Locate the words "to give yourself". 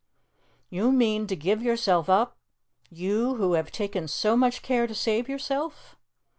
1.27-2.09